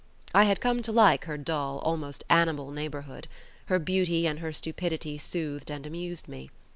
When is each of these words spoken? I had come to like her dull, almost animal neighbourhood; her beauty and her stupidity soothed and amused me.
I 0.33 0.45
had 0.45 0.61
come 0.61 0.81
to 0.81 0.91
like 0.91 1.25
her 1.25 1.37
dull, 1.37 1.77
almost 1.85 2.23
animal 2.27 2.71
neighbourhood; 2.71 3.27
her 3.67 3.77
beauty 3.77 4.25
and 4.25 4.39
her 4.39 4.51
stupidity 4.51 5.19
soothed 5.19 5.69
and 5.69 5.85
amused 5.85 6.27
me. 6.27 6.49